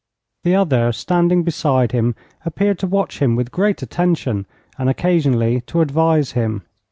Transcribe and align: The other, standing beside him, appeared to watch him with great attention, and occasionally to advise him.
The 0.43 0.55
other, 0.55 0.91
standing 0.93 1.43
beside 1.43 1.91
him, 1.91 2.15
appeared 2.43 2.79
to 2.79 2.87
watch 2.87 3.19
him 3.19 3.35
with 3.35 3.51
great 3.51 3.83
attention, 3.83 4.47
and 4.79 4.89
occasionally 4.89 5.61
to 5.67 5.81
advise 5.81 6.31
him. 6.31 6.63